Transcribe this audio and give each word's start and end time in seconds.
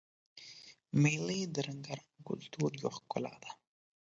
مېلې 1.01 1.39
د 1.53 1.55
رنګارنګ 1.67 2.15
کلتور 2.27 2.69
یوه 2.81 2.91
ښکلا 2.97 3.33
ده. 3.43 3.51